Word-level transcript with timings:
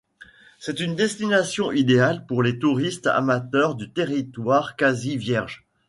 C'est 0.57 0.79
une 0.79 0.95
destination 0.95 1.71
idéale 1.71 2.25
pour 2.25 2.41
des 2.41 2.57
touristes 2.57 3.05
amateurs 3.05 3.75
de 3.75 3.85
territoires 3.85 4.75
quasi 4.75 5.15
vierges. 5.15 5.63